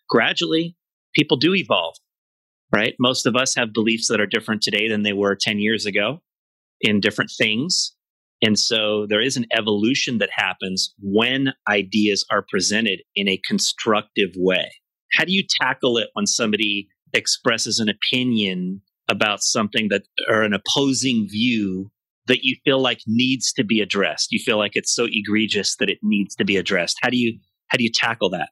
gradually 0.08 0.76
people 1.14 1.36
do 1.36 1.54
evolve 1.54 1.94
right 2.72 2.94
most 2.98 3.24
of 3.24 3.36
us 3.36 3.54
have 3.54 3.72
beliefs 3.72 4.08
that 4.08 4.20
are 4.20 4.26
different 4.26 4.62
today 4.62 4.88
than 4.88 5.02
they 5.02 5.12
were 5.12 5.36
10 5.40 5.58
years 5.58 5.86
ago 5.86 6.20
in 6.80 7.00
different 7.00 7.30
things 7.38 7.94
And 8.42 8.58
so 8.58 9.06
there 9.08 9.20
is 9.20 9.36
an 9.36 9.46
evolution 9.56 10.18
that 10.18 10.30
happens 10.32 10.94
when 11.00 11.52
ideas 11.68 12.24
are 12.30 12.44
presented 12.48 13.00
in 13.14 13.28
a 13.28 13.40
constructive 13.46 14.30
way. 14.36 14.70
How 15.16 15.24
do 15.24 15.32
you 15.32 15.44
tackle 15.60 15.96
it 15.98 16.08
when 16.14 16.26
somebody 16.26 16.88
expresses 17.12 17.78
an 17.78 17.88
opinion 17.88 18.82
about 19.08 19.42
something 19.42 19.88
that 19.90 20.02
or 20.28 20.42
an 20.42 20.52
opposing 20.54 21.28
view 21.30 21.90
that 22.26 22.42
you 22.42 22.56
feel 22.64 22.80
like 22.80 23.00
needs 23.06 23.52
to 23.52 23.64
be 23.64 23.80
addressed? 23.80 24.32
You 24.32 24.40
feel 24.44 24.58
like 24.58 24.72
it's 24.74 24.94
so 24.94 25.06
egregious 25.08 25.76
that 25.76 25.88
it 25.88 25.98
needs 26.02 26.34
to 26.36 26.44
be 26.44 26.56
addressed. 26.56 26.98
How 27.02 27.10
do 27.10 27.16
you 27.16 27.38
how 27.68 27.78
do 27.78 27.84
you 27.84 27.90
tackle 27.92 28.30
that? 28.30 28.50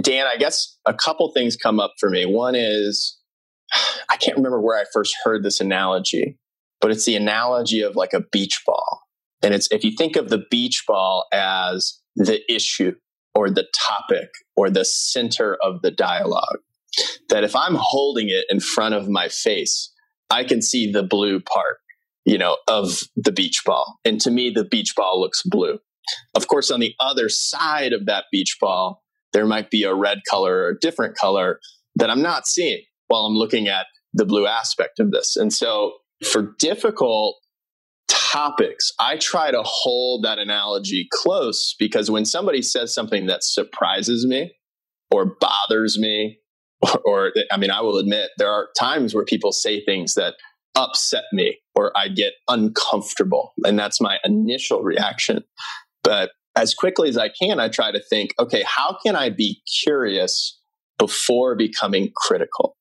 Dan, 0.00 0.26
I 0.26 0.36
guess 0.36 0.76
a 0.86 0.94
couple 0.94 1.32
things 1.32 1.56
come 1.56 1.80
up 1.80 1.92
for 1.98 2.10
me. 2.10 2.26
One 2.26 2.54
is 2.54 3.18
I 4.08 4.16
can't 4.16 4.36
remember 4.36 4.60
where 4.60 4.78
I 4.78 4.84
first 4.92 5.14
heard 5.24 5.44
this 5.44 5.60
analogy, 5.60 6.38
but 6.80 6.90
it's 6.90 7.04
the 7.04 7.16
analogy 7.16 7.80
of 7.80 7.96
like 7.96 8.12
a 8.12 8.20
beach 8.32 8.62
ball. 8.66 9.02
And 9.42 9.54
it's 9.54 9.68
if 9.70 9.84
you 9.84 9.92
think 9.96 10.16
of 10.16 10.28
the 10.28 10.44
beach 10.50 10.84
ball 10.86 11.26
as 11.32 12.00
the 12.16 12.40
issue 12.52 12.94
or 13.34 13.50
the 13.50 13.66
topic 13.88 14.28
or 14.56 14.70
the 14.70 14.84
center 14.84 15.56
of 15.62 15.82
the 15.82 15.90
dialogue, 15.90 16.58
that 17.28 17.44
if 17.44 17.54
I'm 17.54 17.76
holding 17.76 18.28
it 18.28 18.44
in 18.50 18.60
front 18.60 18.94
of 18.94 19.08
my 19.08 19.28
face, 19.28 19.92
I 20.28 20.44
can 20.44 20.60
see 20.62 20.90
the 20.90 21.02
blue 21.02 21.40
part, 21.40 21.78
you 22.24 22.38
know, 22.38 22.56
of 22.68 23.00
the 23.16 23.32
beach 23.32 23.62
ball. 23.64 23.98
And 24.04 24.20
to 24.22 24.30
me, 24.30 24.50
the 24.50 24.64
beach 24.64 24.94
ball 24.96 25.20
looks 25.20 25.42
blue. 25.44 25.78
Of 26.34 26.48
course, 26.48 26.70
on 26.70 26.80
the 26.80 26.94
other 27.00 27.28
side 27.28 27.92
of 27.92 28.06
that 28.06 28.24
beach 28.32 28.56
ball, 28.60 29.02
there 29.32 29.46
might 29.46 29.70
be 29.70 29.84
a 29.84 29.94
red 29.94 30.18
color 30.28 30.62
or 30.62 30.68
a 30.70 30.78
different 30.78 31.16
color 31.16 31.60
that 31.96 32.10
I'm 32.10 32.22
not 32.22 32.46
seeing 32.46 32.82
while 33.08 33.26
I'm 33.26 33.36
looking 33.36 33.68
at 33.68 33.86
the 34.12 34.24
blue 34.24 34.46
aspect 34.46 34.98
of 34.98 35.12
this. 35.12 35.36
And 35.36 35.52
so 35.52 35.94
for 36.24 36.54
difficult 36.58 37.36
topics, 38.30 38.92
I 38.98 39.16
try 39.16 39.50
to 39.50 39.62
hold 39.64 40.24
that 40.24 40.38
analogy 40.38 41.08
close 41.10 41.74
because 41.78 42.10
when 42.10 42.24
somebody 42.24 42.62
says 42.62 42.94
something 42.94 43.26
that 43.26 43.42
surprises 43.42 44.26
me 44.26 44.52
or 45.10 45.36
bothers 45.40 45.98
me, 45.98 46.38
or, 46.82 47.00
or, 47.04 47.32
I 47.50 47.56
mean, 47.56 47.70
I 47.70 47.80
will 47.80 47.98
admit 47.98 48.30
there 48.38 48.50
are 48.50 48.68
times 48.78 49.14
where 49.14 49.24
people 49.24 49.52
say 49.52 49.84
things 49.84 50.14
that 50.14 50.34
upset 50.76 51.24
me 51.32 51.58
or 51.74 51.92
I 51.96 52.08
get 52.08 52.34
uncomfortable. 52.48 53.52
And 53.64 53.78
that's 53.78 54.00
my 54.00 54.18
initial 54.24 54.82
reaction. 54.82 55.42
But 56.04 56.30
as 56.56 56.74
quickly 56.74 57.08
as 57.08 57.18
I 57.18 57.28
can, 57.28 57.58
I 57.58 57.68
try 57.68 57.90
to 57.90 58.00
think, 58.00 58.30
okay, 58.38 58.62
how 58.66 58.96
can 59.04 59.16
I 59.16 59.30
be 59.30 59.62
curious 59.82 60.58
before 60.98 61.56
becoming 61.56 62.10
critical? 62.16 62.76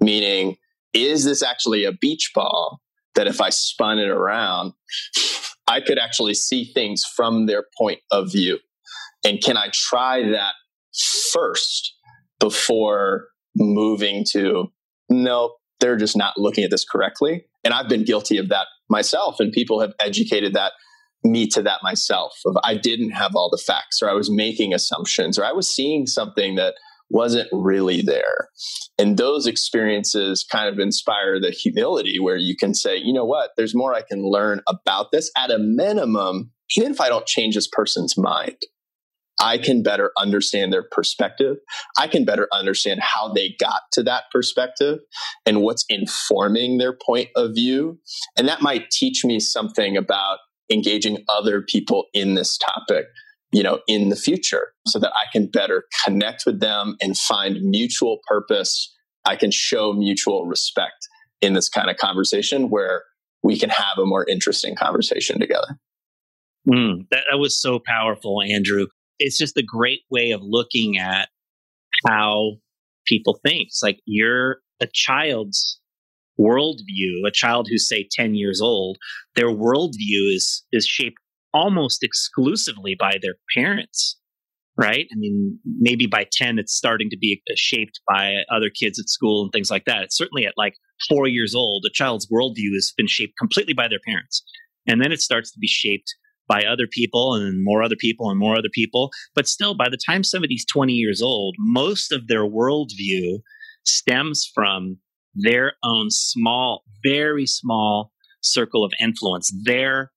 Meaning, 0.00 0.56
is 0.92 1.24
this 1.24 1.42
actually 1.42 1.84
a 1.84 1.92
beach 1.92 2.32
ball 2.34 2.81
that 3.14 3.26
if 3.26 3.40
I 3.40 3.50
spun 3.50 3.98
it 3.98 4.08
around, 4.08 4.72
I 5.66 5.80
could 5.80 5.98
actually 5.98 6.34
see 6.34 6.64
things 6.64 7.02
from 7.04 7.46
their 7.46 7.64
point 7.76 8.00
of 8.10 8.30
view? 8.30 8.58
And 9.24 9.42
can 9.42 9.56
I 9.56 9.68
try 9.72 10.22
that 10.30 10.54
first 11.32 11.94
before 12.40 13.28
moving 13.56 14.24
to, 14.32 14.72
no, 15.08 15.54
they're 15.80 15.96
just 15.96 16.16
not 16.16 16.36
looking 16.36 16.64
at 16.64 16.70
this 16.70 16.84
correctly? 16.84 17.44
And 17.64 17.72
I've 17.72 17.88
been 17.88 18.04
guilty 18.04 18.38
of 18.38 18.48
that 18.48 18.66
myself, 18.90 19.36
and 19.38 19.52
people 19.52 19.80
have 19.80 19.94
educated 20.00 20.54
that 20.54 20.72
me 21.24 21.46
to 21.46 21.62
that 21.62 21.80
myself 21.82 22.34
of 22.46 22.56
I 22.64 22.76
didn't 22.76 23.10
have 23.10 23.36
all 23.36 23.48
the 23.50 23.62
facts 23.64 24.02
or 24.02 24.10
I 24.10 24.12
was 24.12 24.30
making 24.30 24.74
assumptions 24.74 25.38
or 25.38 25.44
I 25.44 25.52
was 25.52 25.68
seeing 25.68 26.06
something 26.06 26.56
that 26.56 26.74
wasn't 27.12 27.48
really 27.52 28.00
there. 28.00 28.48
And 28.98 29.16
those 29.16 29.46
experiences 29.46 30.44
kind 30.50 30.68
of 30.68 30.78
inspire 30.78 31.38
the 31.38 31.50
humility 31.50 32.18
where 32.18 32.36
you 32.36 32.56
can 32.56 32.74
say, 32.74 32.96
you 32.96 33.12
know 33.12 33.24
what, 33.24 33.50
there's 33.56 33.74
more 33.74 33.94
I 33.94 34.02
can 34.02 34.22
learn 34.24 34.62
about 34.68 35.12
this 35.12 35.30
at 35.36 35.50
a 35.50 35.58
minimum, 35.58 36.52
even 36.76 36.92
if 36.92 37.00
I 37.00 37.08
don't 37.08 37.26
change 37.26 37.54
this 37.54 37.68
person's 37.70 38.16
mind. 38.16 38.56
I 39.40 39.58
can 39.58 39.82
better 39.82 40.12
understand 40.18 40.72
their 40.72 40.84
perspective. 40.90 41.56
I 41.98 42.06
can 42.06 42.24
better 42.24 42.48
understand 42.52 43.00
how 43.02 43.32
they 43.32 43.56
got 43.58 43.82
to 43.92 44.02
that 44.04 44.24
perspective 44.30 45.00
and 45.44 45.62
what's 45.62 45.84
informing 45.88 46.78
their 46.78 46.92
point 46.92 47.28
of 47.34 47.50
view. 47.54 47.98
And 48.38 48.48
that 48.48 48.62
might 48.62 48.90
teach 48.90 49.24
me 49.24 49.40
something 49.40 49.96
about 49.96 50.38
engaging 50.70 51.24
other 51.34 51.62
people 51.62 52.06
in 52.14 52.34
this 52.34 52.56
topic 52.56 53.06
you 53.52 53.62
know 53.62 53.80
in 53.86 54.08
the 54.08 54.16
future 54.16 54.72
so 54.86 54.98
that 54.98 55.12
i 55.12 55.30
can 55.32 55.46
better 55.46 55.84
connect 56.04 56.44
with 56.46 56.60
them 56.60 56.96
and 57.00 57.18
find 57.18 57.58
mutual 57.62 58.18
purpose. 58.26 58.94
I 59.24 59.36
can 59.36 59.50
show 59.50 59.92
mutual 59.92 60.46
respect 60.46 61.08
in 61.40 61.52
this 61.52 61.68
kind 61.68 61.90
of 61.90 61.96
conversation 61.96 62.70
where 62.70 63.02
we 63.42 63.58
can 63.58 63.70
have 63.70 63.98
a 63.98 64.06
more 64.06 64.24
interesting 64.28 64.74
conversation 64.74 65.38
together. 65.38 65.78
Mm, 66.68 67.08
that, 67.10 67.24
that 67.30 67.38
was 67.38 67.60
so 67.60 67.80
powerful 67.84 68.40
andrew. 68.42 68.86
It's 69.18 69.38
just 69.38 69.56
a 69.56 69.62
great 69.62 70.00
way 70.10 70.30
of 70.30 70.40
looking 70.42 70.98
at 70.98 71.28
how 72.06 72.52
people 73.06 73.38
think. 73.44 73.68
It's 73.68 73.82
like 73.82 74.00
you're 74.06 74.58
a 74.80 74.86
child's 74.92 75.80
worldview, 76.38 77.26
a 77.26 77.30
child 77.32 77.68
who's 77.70 77.88
say 77.88 78.08
10 78.10 78.34
years 78.34 78.60
old, 78.60 78.98
their 79.36 79.48
worldview 79.48 80.34
is 80.34 80.64
is 80.72 80.86
shaped 80.86 81.18
almost 81.54 82.02
exclusively 82.02 82.96
by 82.98 83.18
their 83.20 83.34
parents. 83.54 84.18
Right. 84.74 85.06
I 85.12 85.16
mean, 85.16 85.58
maybe 85.66 86.06
by 86.06 86.26
10, 86.32 86.58
it's 86.58 86.74
starting 86.74 87.10
to 87.10 87.18
be 87.18 87.42
shaped 87.56 88.00
by 88.08 88.36
other 88.50 88.70
kids 88.70 88.98
at 88.98 89.10
school 89.10 89.42
and 89.42 89.52
things 89.52 89.70
like 89.70 89.84
that. 89.84 90.02
It's 90.02 90.16
certainly 90.16 90.46
at 90.46 90.54
like 90.56 90.74
four 91.08 91.26
years 91.26 91.54
old, 91.54 91.84
a 91.86 91.90
child's 91.92 92.26
worldview 92.32 92.72
has 92.74 92.92
been 92.96 93.06
shaped 93.06 93.34
completely 93.38 93.74
by 93.74 93.88
their 93.88 94.00
parents. 94.06 94.42
And 94.86 95.00
then 95.00 95.12
it 95.12 95.20
starts 95.20 95.52
to 95.52 95.58
be 95.58 95.66
shaped 95.68 96.14
by 96.48 96.62
other 96.64 96.86
people 96.90 97.34
and 97.34 97.62
more 97.62 97.82
other 97.82 97.96
people 97.96 98.30
and 98.30 98.38
more 98.38 98.56
other 98.56 98.70
people. 98.72 99.10
But 99.34 99.46
still, 99.46 99.74
by 99.74 99.88
the 99.90 99.98
time 100.04 100.24
somebody's 100.24 100.64
20 100.66 100.92
years 100.92 101.22
old, 101.22 101.54
most 101.58 102.12
of 102.12 102.28
their 102.28 102.44
worldview 102.44 103.40
stems 103.84 104.50
from 104.54 104.98
their 105.34 105.74
own 105.84 106.10
small, 106.10 106.84
very 107.02 107.46
small 107.46 108.12
circle 108.42 108.84
of 108.84 108.92
influence, 109.00 109.52
their 109.64 110.12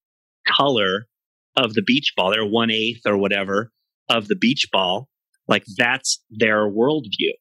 color 0.47 1.07
of 1.57 1.73
the 1.73 1.83
beach 1.83 2.13
ball, 2.15 2.31
their 2.31 2.45
one 2.45 2.71
eighth 2.71 3.01
or 3.05 3.17
whatever 3.17 3.71
of 4.09 4.27
the 4.27 4.35
beach 4.35 4.67
ball, 4.71 5.09
like 5.47 5.63
that's 5.77 6.23
their 6.29 6.69
worldview. 6.69 7.33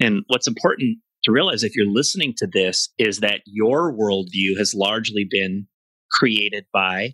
And 0.00 0.22
what's 0.28 0.48
important 0.48 0.98
to 1.24 1.32
realize 1.32 1.62
if 1.62 1.76
you're 1.76 1.86
listening 1.86 2.34
to 2.38 2.48
this 2.50 2.88
is 2.98 3.20
that 3.20 3.42
your 3.46 3.92
worldview 3.92 4.56
has 4.58 4.74
largely 4.74 5.26
been 5.28 5.66
created 6.10 6.64
by 6.72 7.12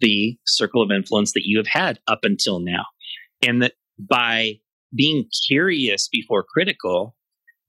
the 0.00 0.38
circle 0.46 0.82
of 0.82 0.90
influence 0.90 1.32
that 1.32 1.44
you 1.44 1.58
have 1.58 1.66
had 1.66 1.98
up 2.06 2.20
until 2.22 2.60
now. 2.60 2.84
And 3.42 3.62
that 3.62 3.72
by 3.98 4.54
being 4.96 5.26
curious 5.48 6.08
before 6.08 6.44
critical, 6.44 7.16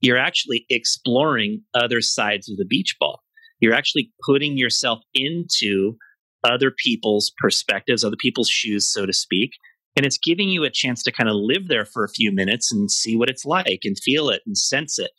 you're 0.00 0.18
actually 0.18 0.66
exploring 0.70 1.62
other 1.74 2.00
sides 2.00 2.48
of 2.48 2.56
the 2.56 2.66
beach 2.66 2.96
ball. 3.00 3.20
You're 3.60 3.74
actually 3.74 4.12
putting 4.24 4.56
yourself 4.56 5.00
into 5.14 5.96
other 6.44 6.70
people's 6.70 7.32
perspectives, 7.38 8.04
other 8.04 8.16
people's 8.18 8.48
shoes, 8.48 8.90
so 8.90 9.06
to 9.06 9.12
speak. 9.12 9.50
And 9.96 10.04
it's 10.04 10.18
giving 10.18 10.48
you 10.48 10.64
a 10.64 10.70
chance 10.70 11.02
to 11.04 11.12
kind 11.12 11.28
of 11.28 11.36
live 11.36 11.68
there 11.68 11.86
for 11.86 12.04
a 12.04 12.08
few 12.08 12.30
minutes 12.32 12.70
and 12.70 12.90
see 12.90 13.16
what 13.16 13.30
it's 13.30 13.44
like 13.44 13.80
and 13.84 13.96
feel 13.98 14.28
it 14.28 14.42
and 14.46 14.56
sense 14.56 14.98
it. 14.98 15.10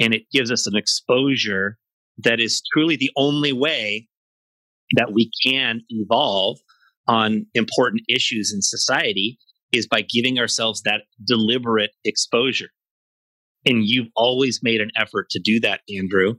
And 0.00 0.14
it 0.14 0.22
gives 0.32 0.50
us 0.50 0.66
an 0.66 0.74
exposure 0.74 1.76
that 2.18 2.40
is 2.40 2.62
truly 2.72 2.96
the 2.96 3.10
only 3.16 3.52
way 3.52 4.08
that 4.96 5.12
we 5.12 5.30
can 5.44 5.82
evolve 5.90 6.58
on 7.08 7.46
important 7.54 8.02
issues 8.08 8.52
in 8.52 8.62
society 8.62 9.38
is 9.72 9.86
by 9.86 10.02
giving 10.02 10.38
ourselves 10.38 10.82
that 10.82 11.02
deliberate 11.26 11.90
exposure 12.04 12.68
and 13.64 13.84
you've 13.84 14.08
always 14.16 14.60
made 14.62 14.80
an 14.80 14.90
effort 14.96 15.28
to 15.30 15.40
do 15.42 15.58
that 15.60 15.80
andrew 15.96 16.34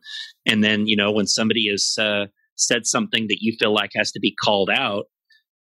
and 0.45 0.63
then 0.63 0.87
you 0.87 0.95
know 0.95 1.11
when 1.11 1.27
somebody 1.27 1.67
is, 1.67 1.97
uh, 1.99 2.25
said 2.55 2.85
something 2.85 3.27
that 3.27 3.37
you 3.41 3.55
feel 3.59 3.73
like 3.73 3.91
has 3.95 4.11
to 4.11 4.19
be 4.19 4.35
called 4.43 4.69
out 4.69 5.05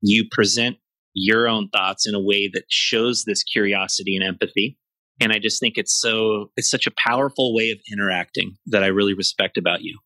you 0.03 0.25
present 0.31 0.77
your 1.15 1.49
own 1.49 1.69
thoughts 1.69 2.07
in 2.07 2.15
a 2.15 2.21
way 2.21 2.51
that 2.53 2.65
shows 2.69 3.25
this 3.25 3.43
curiosity 3.43 4.17
and 4.17 4.25
empathy. 4.25 4.79
And 5.21 5.33
i 5.33 5.39
just 5.39 5.61
think 5.61 5.75
it's 5.77 5.99
so 5.99 6.51
it's 6.57 6.71
such 6.71 6.87
a 6.87 6.93
powerful 6.97 7.55
way 7.55 7.71
of 7.71 7.79
interacting 7.93 8.57
that 8.67 8.83
i 8.83 8.89
really 8.89 9.15
respect 9.15 9.57
about 9.57 9.83
you. 9.83 9.99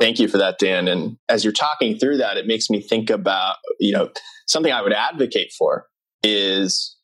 Thank 0.00 0.18
you 0.18 0.26
for 0.26 0.38
that 0.38 0.58
dan. 0.58 0.88
And 0.88 1.16
as 1.28 1.44
you're 1.44 1.52
talking 1.52 1.96
through 1.96 2.16
that 2.18 2.36
it 2.36 2.46
makes 2.46 2.68
me 2.68 2.80
think 2.80 3.10
about 3.10 3.56
you 3.78 3.92
know 3.92 4.10
something 4.48 4.72
i 4.72 4.82
would 4.82 4.92
advocate 4.92 5.52
for 5.56 5.86
is 6.24 6.96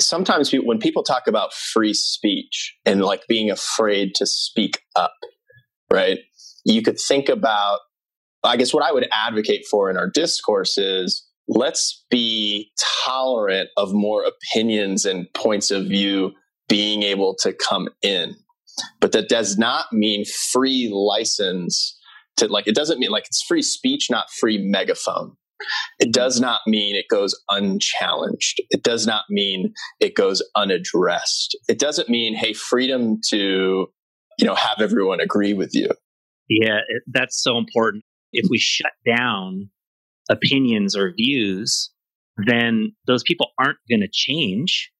sometimes 0.00 0.52
when 0.52 0.78
people 0.78 1.02
talk 1.02 1.26
about 1.26 1.54
free 1.54 1.94
speech 1.94 2.76
and 2.84 3.02
like 3.02 3.22
being 3.28 3.50
afraid 3.50 4.14
to 4.16 4.26
speak 4.26 4.80
up, 4.94 5.14
right? 5.90 6.18
You 6.64 6.82
could 6.82 6.98
think 6.98 7.28
about, 7.28 7.80
I 8.48 8.56
guess 8.56 8.72
what 8.72 8.84
I 8.84 8.92
would 8.92 9.08
advocate 9.12 9.66
for 9.70 9.90
in 9.90 9.96
our 9.96 10.08
discourse 10.08 10.78
is 10.78 11.26
let's 11.48 12.04
be 12.10 12.70
tolerant 13.04 13.70
of 13.76 13.92
more 13.92 14.24
opinions 14.24 15.04
and 15.04 15.26
points 15.34 15.70
of 15.70 15.84
view 15.84 16.32
being 16.68 17.02
able 17.02 17.36
to 17.40 17.52
come 17.52 17.88
in. 18.02 18.34
But 19.00 19.12
that 19.12 19.28
does 19.28 19.56
not 19.56 19.86
mean 19.92 20.24
free 20.52 20.90
license 20.92 21.98
to 22.36 22.48
like, 22.48 22.66
it 22.66 22.74
doesn't 22.74 22.98
mean 22.98 23.10
like 23.10 23.26
it's 23.26 23.42
free 23.42 23.62
speech, 23.62 24.08
not 24.10 24.30
free 24.30 24.58
megaphone. 24.58 25.36
It 25.98 26.12
does 26.12 26.38
not 26.38 26.60
mean 26.66 26.96
it 26.96 27.06
goes 27.08 27.34
unchallenged. 27.48 28.60
It 28.68 28.82
does 28.82 29.06
not 29.06 29.24
mean 29.30 29.72
it 30.00 30.14
goes 30.14 30.42
unaddressed. 30.54 31.56
It 31.68 31.78
doesn't 31.78 32.10
mean, 32.10 32.34
hey, 32.34 32.52
freedom 32.52 33.20
to, 33.30 33.86
you 34.38 34.46
know, 34.46 34.54
have 34.54 34.80
everyone 34.80 35.20
agree 35.20 35.54
with 35.54 35.70
you. 35.72 35.88
Yeah, 36.48 36.80
that's 37.06 37.42
so 37.42 37.56
important. 37.56 38.04
If 38.32 38.48
we 38.50 38.58
shut 38.58 38.92
down 39.06 39.70
opinions 40.30 40.96
or 40.96 41.12
views, 41.16 41.90
then 42.46 42.92
those 43.06 43.22
people 43.22 43.50
aren't 43.58 43.78
going 43.88 44.00
to 44.00 44.08
change, 44.12 44.90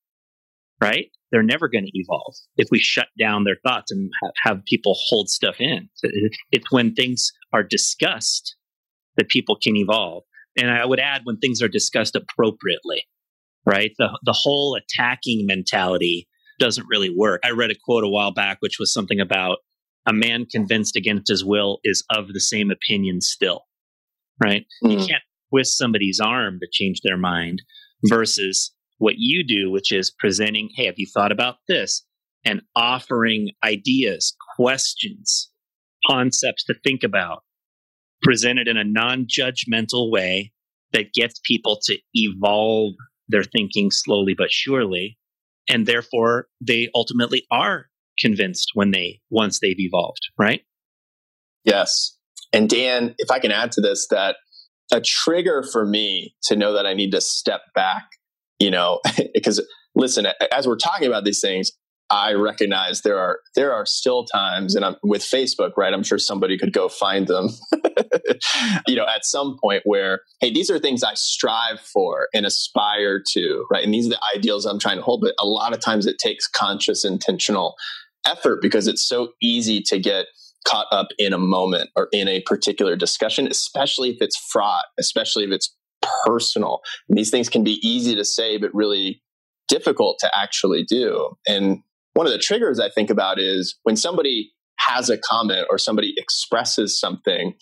right? 0.80 1.06
They're 1.32 1.42
never 1.42 1.68
going 1.68 1.84
to 1.84 1.90
evolve 1.92 2.34
if 2.56 2.68
we 2.70 2.78
shut 2.78 3.08
down 3.18 3.44
their 3.44 3.58
thoughts 3.66 3.90
and 3.90 4.10
have, 4.44 4.64
people 4.64 4.96
hold 5.08 5.28
stuff 5.28 5.56
in. 5.58 5.88
It's 6.52 6.70
when 6.70 6.94
things 6.94 7.32
are 7.52 7.62
discussed 7.62 8.56
that 9.16 9.28
people 9.28 9.56
can 9.60 9.76
evolve. 9.76 10.22
And 10.56 10.70
I 10.70 10.86
would 10.86 11.00
add 11.00 11.22
when 11.24 11.38
things 11.38 11.60
are 11.60 11.68
discussed 11.68 12.16
appropriately, 12.16 13.04
right? 13.66 13.92
The, 13.98 14.18
the 14.24 14.32
whole 14.32 14.76
attacking 14.76 15.46
mentality 15.46 16.28
doesn't 16.58 16.86
really 16.88 17.10
work. 17.14 17.42
I 17.44 17.50
read 17.50 17.70
a 17.70 17.76
quote 17.84 18.04
a 18.04 18.08
while 18.08 18.32
back, 18.32 18.58
which 18.60 18.78
was 18.78 18.92
something 18.92 19.20
about 19.20 19.58
a 20.06 20.12
man 20.12 20.46
convinced 20.46 20.96
against 20.96 21.28
his 21.28 21.44
will 21.44 21.78
is 21.84 22.04
of 22.10 22.28
the 22.28 22.40
same 22.40 22.70
opinion 22.70 23.20
still, 23.20 23.62
right? 24.42 24.64
Mm. 24.84 24.92
You 24.92 24.98
can't 24.98 25.22
twist 25.50 25.76
somebody's 25.76 26.20
arm 26.20 26.58
to 26.60 26.68
change 26.70 27.00
their 27.02 27.16
mind 27.16 27.62
versus 28.08 28.72
what 28.98 29.14
you 29.18 29.44
do, 29.44 29.70
which 29.70 29.92
is 29.92 30.10
presenting, 30.10 30.70
hey, 30.74 30.86
have 30.86 30.98
you 30.98 31.06
thought 31.12 31.32
about 31.32 31.56
this? 31.68 32.04
And 32.44 32.62
offering 32.76 33.50
ideas, 33.64 34.34
questions, 34.56 35.50
concepts 36.06 36.64
to 36.64 36.74
think 36.84 37.02
about, 37.02 37.42
presented 38.22 38.68
in 38.68 38.76
a 38.76 38.84
non 38.84 39.26
judgmental 39.26 40.10
way 40.10 40.52
that 40.92 41.12
gets 41.12 41.40
people 41.44 41.78
to 41.84 41.98
evolve 42.14 42.94
their 43.28 43.42
thinking 43.42 43.90
slowly 43.90 44.34
but 44.36 44.52
surely. 44.52 45.18
And 45.68 45.86
therefore, 45.86 46.46
they 46.60 46.88
ultimately 46.94 47.44
are 47.50 47.86
convinced 48.18 48.70
when 48.74 48.90
they, 48.90 49.20
once 49.30 49.60
they've 49.60 49.78
evolved, 49.78 50.20
right? 50.38 50.62
Yes. 51.64 52.16
And 52.52 52.68
Dan, 52.68 53.14
if 53.18 53.30
I 53.30 53.38
can 53.38 53.52
add 53.52 53.72
to 53.72 53.80
this, 53.80 54.06
that 54.10 54.36
a 54.92 55.00
trigger 55.00 55.62
for 55.62 55.84
me 55.84 56.34
to 56.44 56.56
know 56.56 56.72
that 56.74 56.86
I 56.86 56.94
need 56.94 57.10
to 57.10 57.20
step 57.20 57.60
back, 57.74 58.04
you 58.58 58.70
know, 58.70 59.00
because 59.34 59.60
listen, 59.94 60.26
as 60.52 60.66
we're 60.66 60.76
talking 60.76 61.08
about 61.08 61.24
these 61.24 61.40
things, 61.40 61.72
I 62.08 62.34
recognize 62.34 63.02
there 63.02 63.18
are 63.18 63.40
there 63.56 63.72
are 63.72 63.84
still 63.84 64.24
times, 64.26 64.76
and 64.76 64.84
I'm 64.84 64.94
with 65.02 65.22
Facebook, 65.22 65.72
right? 65.76 65.92
I'm 65.92 66.04
sure 66.04 66.18
somebody 66.18 66.56
could 66.56 66.72
go 66.72 66.88
find 66.88 67.26
them, 67.26 67.48
you 68.86 68.94
know, 68.94 69.06
at 69.06 69.24
some 69.24 69.56
point 69.60 69.82
where, 69.84 70.20
hey, 70.40 70.52
these 70.52 70.70
are 70.70 70.78
things 70.78 71.02
I 71.02 71.14
strive 71.14 71.80
for 71.80 72.28
and 72.32 72.46
aspire 72.46 73.20
to, 73.32 73.66
right? 73.72 73.84
And 73.84 73.92
these 73.92 74.06
are 74.06 74.10
the 74.10 74.20
ideals 74.36 74.66
I'm 74.66 74.78
trying 74.78 74.98
to 74.98 75.02
hold. 75.02 75.20
But 75.20 75.34
a 75.40 75.46
lot 75.46 75.72
of 75.72 75.80
times 75.80 76.06
it 76.06 76.16
takes 76.22 76.46
conscious, 76.46 77.04
intentional 77.04 77.74
effort 78.26 78.60
because 78.62 78.86
it's 78.86 79.06
so 79.06 79.32
easy 79.40 79.80
to 79.82 79.98
get 79.98 80.26
caught 80.66 80.86
up 80.90 81.08
in 81.18 81.32
a 81.32 81.38
moment 81.38 81.90
or 81.96 82.08
in 82.12 82.28
a 82.28 82.42
particular 82.42 82.96
discussion, 82.96 83.46
especially 83.46 84.10
if 84.10 84.16
it's 84.20 84.36
fraught, 84.36 84.84
especially 84.98 85.44
if 85.44 85.50
it's 85.50 85.74
personal. 86.24 86.80
And 87.08 87.16
these 87.16 87.30
things 87.30 87.48
can 87.48 87.62
be 87.64 87.78
easy 87.86 88.14
to 88.16 88.24
say, 88.24 88.58
but 88.58 88.74
really 88.74 89.22
difficult 89.68 90.18
to 90.20 90.30
actually 90.36 90.84
do. 90.84 91.36
And 91.46 91.82
one 92.14 92.26
of 92.26 92.32
the 92.32 92.38
triggers 92.38 92.80
I 92.80 92.88
think 92.88 93.10
about 93.10 93.38
is 93.38 93.78
when 93.82 93.96
somebody 93.96 94.52
has 94.78 95.10
a 95.10 95.18
comment 95.18 95.66
or 95.70 95.78
somebody 95.78 96.14
expresses 96.16 96.98
something 96.98 97.54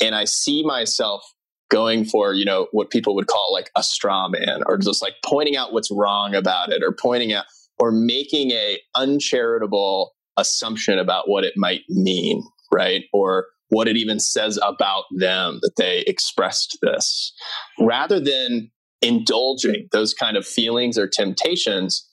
and 0.00 0.14
I 0.14 0.24
see 0.24 0.62
myself 0.62 1.22
going 1.70 2.04
for, 2.04 2.34
you 2.34 2.44
know, 2.44 2.68
what 2.72 2.90
people 2.90 3.14
would 3.14 3.26
call 3.26 3.52
like 3.52 3.70
a 3.76 3.82
straw 3.82 4.28
man 4.28 4.62
or 4.66 4.76
just 4.78 5.02
like 5.02 5.14
pointing 5.24 5.56
out 5.56 5.72
what's 5.72 5.90
wrong 5.90 6.34
about 6.34 6.70
it 6.70 6.82
or 6.82 6.92
pointing 6.92 7.32
out 7.32 7.46
or 7.78 7.90
making 7.90 8.50
a 8.52 8.78
uncharitable 8.96 10.12
assumption 10.36 10.98
about 10.98 11.28
what 11.28 11.44
it 11.44 11.54
might 11.56 11.82
mean, 11.88 12.42
right? 12.72 13.04
Or 13.12 13.46
what 13.68 13.88
it 13.88 13.96
even 13.96 14.20
says 14.20 14.58
about 14.62 15.04
them 15.18 15.58
that 15.62 15.76
they 15.76 16.04
expressed 16.06 16.78
this 16.82 17.32
rather 17.80 18.20
than 18.20 18.70
indulging 19.00 19.88
those 19.92 20.14
kind 20.14 20.36
of 20.36 20.46
feelings 20.46 20.96
or 20.96 21.08
temptations 21.08 22.08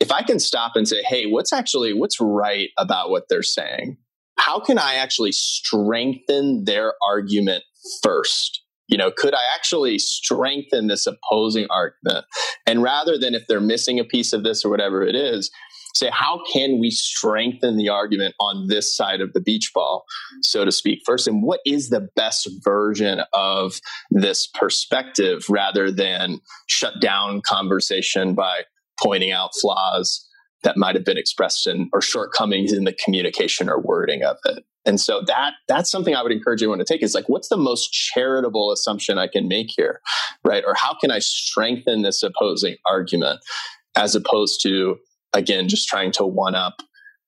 if 0.00 0.12
I 0.12 0.22
can 0.22 0.38
stop 0.38 0.72
and 0.76 0.86
say, 0.86 1.02
hey, 1.02 1.26
what's 1.26 1.52
actually 1.52 1.92
what's 1.92 2.20
right 2.20 2.70
about 2.78 3.10
what 3.10 3.24
they're 3.28 3.42
saying? 3.42 3.96
How 4.38 4.60
can 4.60 4.78
I 4.78 4.94
actually 4.94 5.32
strengthen 5.32 6.64
their 6.64 6.94
argument 7.08 7.64
first? 8.02 8.62
You 8.88 8.96
know, 8.96 9.10
could 9.14 9.34
I 9.34 9.42
actually 9.54 9.98
strengthen 9.98 10.86
this 10.86 11.06
opposing 11.06 11.66
argument? 11.70 12.24
And 12.66 12.82
rather 12.82 13.18
than 13.18 13.34
if 13.34 13.46
they're 13.46 13.60
missing 13.60 14.00
a 14.00 14.04
piece 14.04 14.32
of 14.32 14.42
this 14.42 14.64
or 14.64 14.70
whatever 14.70 15.02
it 15.02 15.14
is, 15.14 15.50
say, 15.94 16.10
how 16.12 16.40
can 16.52 16.78
we 16.80 16.90
strengthen 16.90 17.76
the 17.76 17.88
argument 17.88 18.34
on 18.40 18.68
this 18.68 18.96
side 18.96 19.20
of 19.20 19.32
the 19.32 19.40
beach 19.40 19.72
ball, 19.74 20.04
so 20.42 20.64
to 20.64 20.72
speak, 20.72 21.00
first? 21.04 21.26
And 21.26 21.42
what 21.42 21.60
is 21.66 21.90
the 21.90 22.08
best 22.16 22.48
version 22.64 23.20
of 23.32 23.80
this 24.10 24.46
perspective 24.46 25.44
rather 25.48 25.90
than 25.90 26.40
shut 26.66 27.00
down 27.00 27.42
conversation 27.42 28.34
by 28.34 28.62
pointing 29.02 29.32
out 29.32 29.50
flaws 29.60 30.27
that 30.62 30.76
might 30.76 30.94
have 30.94 31.04
been 31.04 31.18
expressed 31.18 31.66
in 31.66 31.88
or 31.92 32.00
shortcomings 32.00 32.72
in 32.72 32.84
the 32.84 32.96
communication 33.04 33.68
or 33.68 33.80
wording 33.80 34.24
of 34.24 34.36
it. 34.44 34.64
And 34.84 35.00
so 35.00 35.20
that 35.26 35.52
that's 35.68 35.90
something 35.90 36.14
I 36.14 36.22
would 36.22 36.32
encourage 36.32 36.62
everyone 36.62 36.78
to 36.78 36.84
take 36.84 37.02
is 37.02 37.14
like, 37.14 37.28
what's 37.28 37.48
the 37.48 37.56
most 37.56 37.92
charitable 37.92 38.72
assumption 38.72 39.18
I 39.18 39.26
can 39.26 39.46
make 39.46 39.68
here? 39.76 40.00
Right. 40.44 40.64
Or 40.66 40.74
how 40.74 40.94
can 40.98 41.10
I 41.10 41.18
strengthen 41.18 42.02
this 42.02 42.22
opposing 42.22 42.76
argument 42.88 43.40
as 43.96 44.14
opposed 44.14 44.60
to, 44.62 44.96
again, 45.32 45.68
just 45.68 45.88
trying 45.88 46.12
to 46.12 46.24
one 46.24 46.54
up 46.54 46.80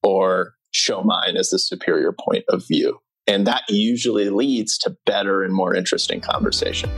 or 0.02 0.54
show 0.72 1.02
mine 1.02 1.36
as 1.36 1.50
the 1.50 1.58
superior 1.58 2.12
point 2.12 2.44
of 2.48 2.66
view. 2.66 2.98
And 3.26 3.46
that 3.46 3.62
usually 3.68 4.30
leads 4.30 4.78
to 4.78 4.96
better 5.06 5.42
and 5.42 5.52
more 5.52 5.74
interesting 5.74 6.20
conversation. 6.20 6.90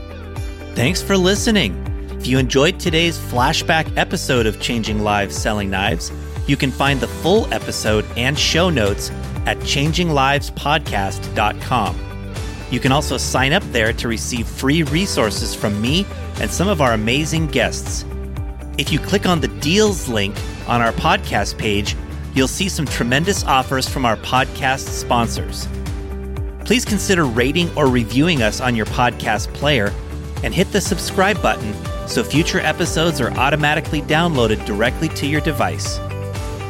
Thanks 0.74 1.02
for 1.02 1.16
listening. 1.16 1.74
If 2.18 2.26
you 2.26 2.38
enjoyed 2.38 2.78
today's 2.78 3.18
flashback 3.18 3.96
episode 3.96 4.46
of 4.46 4.60
Changing 4.60 5.02
Lives 5.02 5.36
Selling 5.36 5.70
Knives, 5.70 6.12
you 6.46 6.56
can 6.56 6.70
find 6.70 7.00
the 7.00 7.08
full 7.08 7.52
episode 7.52 8.06
and 8.16 8.38
show 8.38 8.70
notes 8.70 9.10
at 9.46 9.58
changinglivespodcast.com. 9.58 11.98
You 12.70 12.78
can 12.80 12.92
also 12.92 13.18
sign 13.18 13.52
up 13.52 13.62
there 13.64 13.92
to 13.92 14.08
receive 14.08 14.46
free 14.46 14.82
resources 14.84 15.54
from 15.54 15.78
me 15.80 16.06
and 16.40 16.50
some 16.50 16.68
of 16.68 16.80
our 16.80 16.94
amazing 16.94 17.48
guests. 17.48 18.06
If 18.78 18.90
you 18.90 18.98
click 18.98 19.26
on 19.26 19.40
the 19.40 19.48
deals 19.48 20.08
link 20.08 20.34
on 20.66 20.80
our 20.80 20.92
podcast 20.92 21.58
page, 21.58 21.94
you'll 22.34 22.48
see 22.48 22.70
some 22.70 22.86
tremendous 22.86 23.44
offers 23.44 23.86
from 23.88 24.06
our 24.06 24.16
podcast 24.16 24.88
sponsors. 24.88 25.68
Please 26.64 26.84
consider 26.84 27.24
rating 27.24 27.76
or 27.76 27.88
reviewing 27.88 28.42
us 28.42 28.60
on 28.60 28.74
your 28.74 28.86
podcast 28.86 29.52
player 29.52 29.92
and 30.42 30.54
hit 30.54 30.72
the 30.72 30.80
subscribe 30.80 31.40
button 31.42 31.74
so 32.08 32.24
future 32.24 32.60
episodes 32.60 33.20
are 33.20 33.30
automatically 33.32 34.00
downloaded 34.02 34.64
directly 34.64 35.08
to 35.10 35.26
your 35.26 35.42
device. 35.42 35.98